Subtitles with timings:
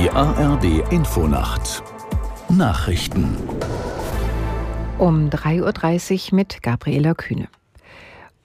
[0.00, 1.82] Die ARD Infonacht
[2.48, 3.36] Nachrichten
[4.96, 7.48] um 3.30 Uhr mit Gabriela Kühne.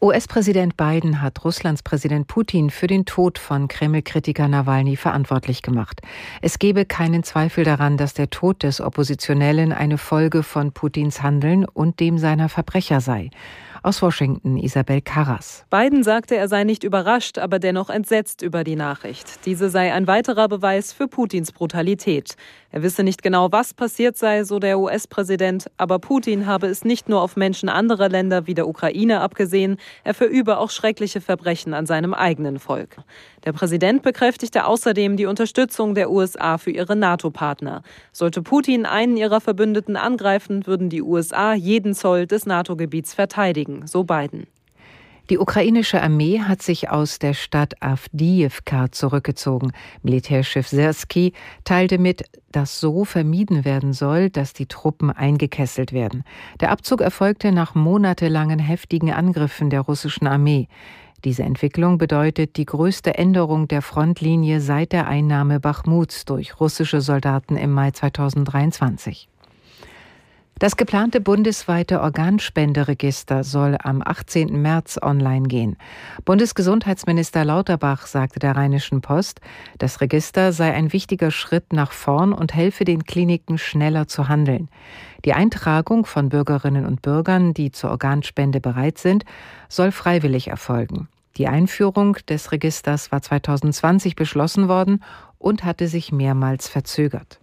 [0.02, 6.02] US-Präsident Biden hat Russlands Präsident Putin für den Tod von Kreml-Kritiker Nawalny verantwortlich gemacht.
[6.42, 11.64] Es gebe keinen Zweifel daran, dass der Tod des Oppositionellen eine Folge von Putins Handeln
[11.64, 13.30] und dem seiner Verbrecher sei.
[13.84, 15.66] Aus Washington Isabel Carras.
[15.70, 19.46] Biden sagte, er sei nicht überrascht, aber dennoch entsetzt über die Nachricht.
[19.46, 22.36] Diese sei ein weiterer Beweis für Putins Brutalität.
[22.76, 27.08] Er wisse nicht genau, was passiert sei, so der US-Präsident, aber Putin habe es nicht
[27.08, 31.86] nur auf Menschen anderer Länder wie der Ukraine abgesehen, er verübe auch schreckliche Verbrechen an
[31.86, 32.98] seinem eigenen Volk.
[33.46, 37.82] Der Präsident bekräftigte außerdem die Unterstützung der USA für ihre NATO-Partner.
[38.12, 44.04] Sollte Putin einen ihrer Verbündeten angreifen, würden die USA jeden Zoll des NATO-Gebiets verteidigen, so
[44.04, 44.48] Biden.
[45.32, 49.72] Die ukrainische Armee hat sich aus der Stadt Avdiivka zurückgezogen.
[50.04, 56.24] Militärchef Sersky teilte mit, dass so vermieden werden soll, dass die Truppen eingekesselt werden.
[56.60, 60.68] Der Abzug erfolgte nach monatelangen heftigen Angriffen der russischen Armee.
[61.24, 67.58] Diese Entwicklung bedeutet die größte Änderung der Frontlinie seit der Einnahme Bachmuts durch russische Soldaten
[67.58, 69.28] im Mai 2023.
[70.58, 74.62] Das geplante bundesweite Organspenderegister soll am 18.
[74.62, 75.76] März online gehen.
[76.24, 79.42] Bundesgesundheitsminister Lauterbach sagte der Rheinischen Post,
[79.80, 84.70] das Register sei ein wichtiger Schritt nach vorn und helfe den Kliniken schneller zu handeln.
[85.26, 89.26] Die Eintragung von Bürgerinnen und Bürgern, die zur Organspende bereit sind,
[89.68, 91.10] soll freiwillig erfolgen.
[91.36, 95.04] Die Einführung des Registers war 2020 beschlossen worden
[95.38, 97.42] und hatte sich mehrmals verzögert.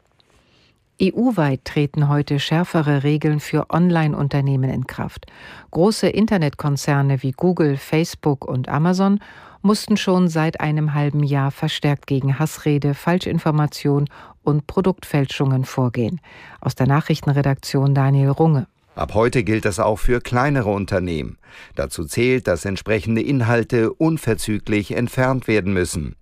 [1.02, 5.26] EU-weit treten heute schärfere Regeln für Online-Unternehmen in Kraft.
[5.72, 9.18] Große Internetkonzerne wie Google, Facebook und Amazon
[9.62, 14.08] mussten schon seit einem halben Jahr verstärkt gegen Hassrede, Falschinformation
[14.44, 16.20] und Produktfälschungen vorgehen.
[16.60, 18.68] Aus der Nachrichtenredaktion Daniel Runge.
[18.94, 21.38] Ab heute gilt das auch für kleinere Unternehmen.
[21.74, 26.16] Dazu zählt, dass entsprechende Inhalte unverzüglich entfernt werden müssen.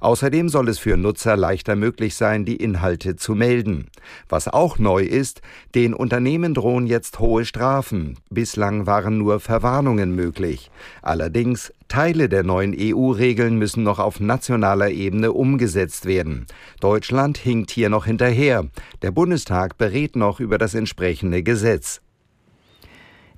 [0.00, 3.88] Außerdem soll es für Nutzer leichter möglich sein, die Inhalte zu melden.
[4.28, 5.42] Was auch neu ist,
[5.74, 8.18] den Unternehmen drohen jetzt hohe Strafen.
[8.30, 10.70] Bislang waren nur Verwarnungen möglich.
[11.02, 16.44] Allerdings Teile der neuen EU-Regeln müssen noch auf nationaler Ebene umgesetzt werden.
[16.80, 18.66] Deutschland hinkt hier noch hinterher.
[19.02, 22.00] Der Bundestag berät noch über das entsprechende Gesetz.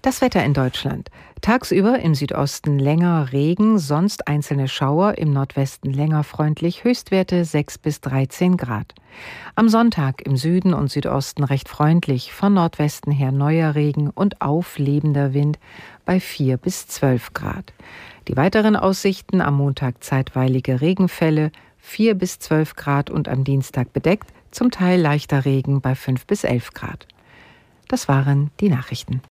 [0.00, 1.10] Das Wetter in Deutschland.
[1.46, 8.00] Tagsüber im Südosten länger Regen, sonst einzelne Schauer, im Nordwesten länger freundlich, Höchstwerte 6 bis
[8.00, 8.96] 13 Grad.
[9.54, 15.34] Am Sonntag im Süden und Südosten recht freundlich, von Nordwesten her neuer Regen und auflebender
[15.34, 15.60] Wind
[16.04, 17.72] bei 4 bis 12 Grad.
[18.26, 24.32] Die weiteren Aussichten am Montag zeitweilige Regenfälle, 4 bis 12 Grad und am Dienstag bedeckt,
[24.50, 27.06] zum Teil leichter Regen bei 5 bis 11 Grad.
[27.86, 29.22] Das waren die Nachrichten.